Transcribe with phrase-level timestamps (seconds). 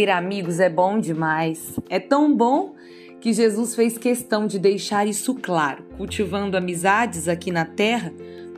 [0.00, 1.78] ter amigos é bom demais.
[1.90, 2.72] É tão bom
[3.20, 8.10] que Jesus fez questão de deixar isso claro, cultivando amizades aqui na terra,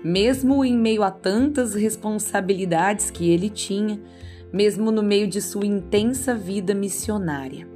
[0.05, 4.01] mesmo em meio a tantas responsabilidades que ele tinha,
[4.53, 7.67] mesmo no meio de sua intensa vida missionária.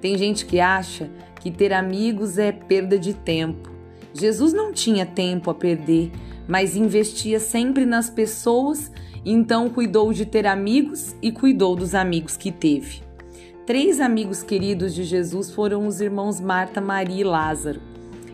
[0.00, 3.70] Tem gente que acha que ter amigos é perda de tempo.
[4.14, 6.10] Jesus não tinha tempo a perder,
[6.48, 8.90] mas investia sempre nas pessoas,
[9.24, 13.02] então cuidou de ter amigos e cuidou dos amigos que teve.
[13.64, 17.80] Três amigos queridos de Jesus foram os irmãos Marta, Maria e Lázaro.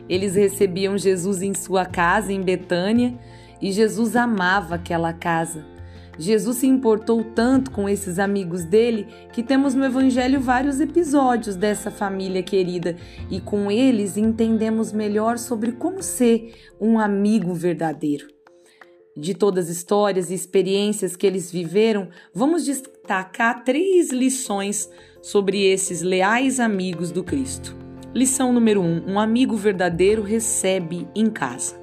[0.08, 3.14] Eles recebiam Jesus em sua casa em Betânia
[3.60, 5.64] e Jesus amava aquela casa.
[6.18, 11.90] Jesus se importou tanto com esses amigos dele que temos no Evangelho vários episódios dessa
[11.90, 12.96] família querida
[13.30, 18.37] e com eles entendemos melhor sobre como ser um amigo verdadeiro.
[19.20, 24.88] De todas as histórias e experiências que eles viveram, vamos destacar três lições
[25.20, 27.76] sobre esses leais amigos do Cristo.
[28.14, 31.74] Lição número um: um amigo verdadeiro recebe em casa.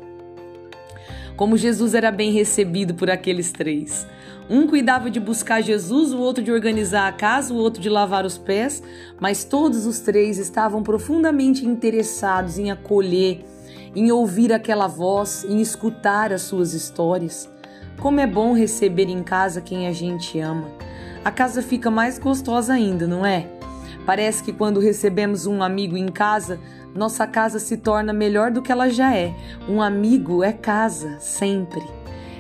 [1.36, 4.08] Como Jesus era bem recebido por aqueles três.
[4.50, 8.26] Um cuidava de buscar Jesus, o outro de organizar a casa, o outro de lavar
[8.26, 8.82] os pés,
[9.20, 13.44] mas todos os três estavam profundamente interessados em acolher,
[13.96, 17.50] em ouvir aquela voz, em escutar as suas histórias.
[18.00, 20.70] Como é bom receber em casa quem a gente ama.
[21.24, 23.48] A casa fica mais gostosa ainda, não é?
[24.06, 26.60] Parece que quando recebemos um amigo em casa,
[26.94, 29.34] nossa casa se torna melhor do que ela já é.
[29.68, 31.84] Um amigo é casa, sempre.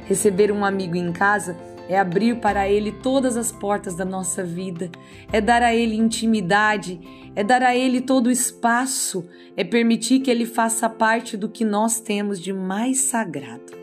[0.06, 1.56] Receber um amigo em casa
[1.88, 4.90] é abrir para ele todas as portas da nossa vida,
[5.32, 7.00] é dar a ele intimidade,
[7.36, 11.64] é dar a ele todo o espaço, é permitir que ele faça parte do que
[11.64, 13.74] nós temos de mais sagrado.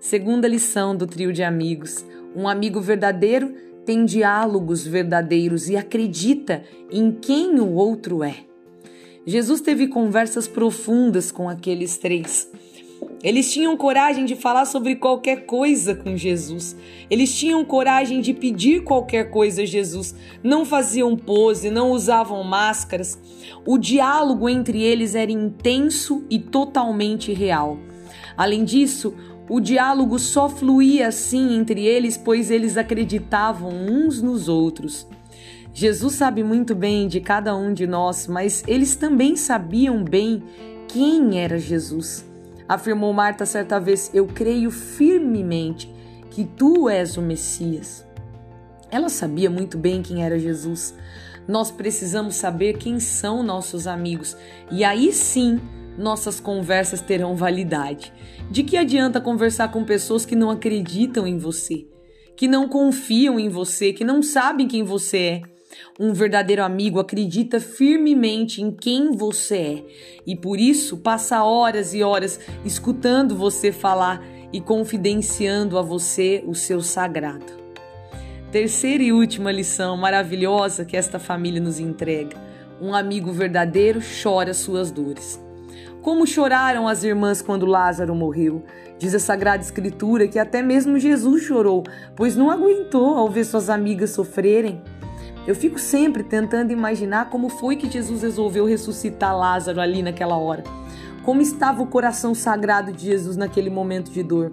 [0.00, 7.10] Segunda lição do trio de amigos: um amigo verdadeiro tem diálogos verdadeiros e acredita em
[7.10, 8.36] quem o outro é.
[9.26, 12.50] Jesus teve conversas profundas com aqueles três.
[13.22, 16.76] Eles tinham coragem de falar sobre qualquer coisa com Jesus.
[17.10, 20.14] Eles tinham coragem de pedir qualquer coisa a Jesus.
[20.42, 23.18] Não faziam pose, não usavam máscaras.
[23.66, 27.78] O diálogo entre eles era intenso e totalmente real.
[28.36, 29.12] Além disso,
[29.48, 35.08] o diálogo só fluía assim entre eles, pois eles acreditavam uns nos outros.
[35.74, 40.42] Jesus sabe muito bem de cada um de nós, mas eles também sabiam bem
[40.86, 42.27] quem era Jesus.
[42.68, 45.90] Afirmou Marta certa vez: Eu creio firmemente
[46.30, 48.06] que tu és o Messias.
[48.90, 50.94] Ela sabia muito bem quem era Jesus.
[51.46, 54.36] Nós precisamos saber quem são nossos amigos
[54.70, 55.58] e aí sim
[55.96, 58.12] nossas conversas terão validade.
[58.50, 61.86] De que adianta conversar com pessoas que não acreditam em você,
[62.36, 65.57] que não confiam em você, que não sabem quem você é?
[65.98, 69.84] Um verdadeiro amigo acredita firmemente em quem você é
[70.26, 74.22] e por isso passa horas e horas escutando você falar
[74.52, 77.58] e confidenciando a você o seu sagrado.
[78.50, 82.36] Terceira e última lição maravilhosa que esta família nos entrega:
[82.80, 85.38] um amigo verdadeiro chora suas dores.
[86.00, 88.64] Como choraram as irmãs quando Lázaro morreu.
[88.98, 91.84] Diz a Sagrada Escritura que até mesmo Jesus chorou,
[92.16, 94.80] pois não aguentou ao ver suas amigas sofrerem.
[95.48, 100.62] Eu fico sempre tentando imaginar como foi que Jesus resolveu ressuscitar Lázaro ali naquela hora.
[101.24, 104.50] Como estava o coração sagrado de Jesus naquele momento de dor.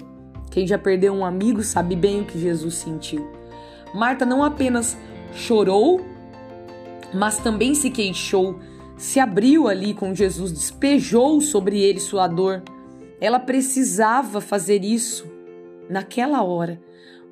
[0.50, 3.30] Quem já perdeu um amigo sabe bem o que Jesus sentiu.
[3.94, 4.98] Marta não apenas
[5.34, 6.00] chorou,
[7.14, 8.58] mas também se queixou,
[8.96, 12.64] se abriu ali com Jesus, despejou sobre ele sua dor.
[13.20, 15.30] Ela precisava fazer isso
[15.90, 16.80] naquela hora.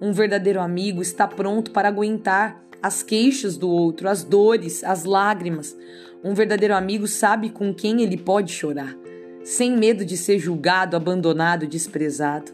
[0.01, 5.73] Um verdadeiro amigo está pronto para aguentar as queixas do outro, as dores, as lágrimas.
[6.21, 8.93] Um verdadeiro amigo sabe com quem ele pode chorar,
[9.41, 12.51] sem medo de ser julgado, abandonado, desprezado.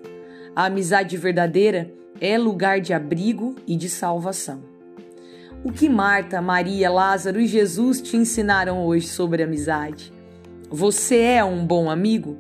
[0.56, 1.92] A amizade verdadeira
[2.22, 4.62] é lugar de abrigo e de salvação.
[5.64, 10.14] O que Marta, Maria, Lázaro e Jesus te ensinaram hoje sobre amizade?
[10.70, 12.38] Você é um bom amigo?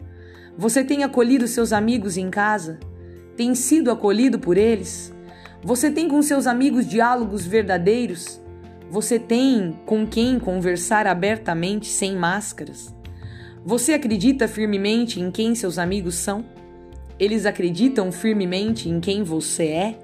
[0.56, 2.80] Você tem acolhido seus amigos em casa?
[3.36, 5.12] Tem sido acolhido por eles?
[5.62, 8.40] Você tem com seus amigos diálogos verdadeiros?
[8.90, 12.96] Você tem com quem conversar abertamente sem máscaras?
[13.66, 16.46] Você acredita firmemente em quem seus amigos são?
[17.20, 20.00] Eles acreditam firmemente em quem você é?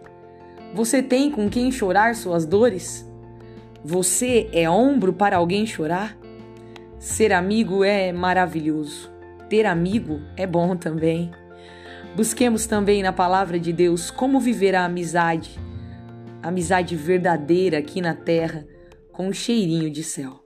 [0.73, 3.09] Você tem com quem chorar suas dores?
[3.81, 6.17] Você é ombro para alguém chorar?
[6.99, 9.09] Ser amigo é maravilhoso.
[9.49, 11.31] Ter amigo é bom também.
[12.15, 15.59] Busquemos também na palavra de Deus como viver a amizade,
[16.41, 18.65] amizade verdadeira aqui na terra,
[19.11, 20.44] com um cheirinho de céu.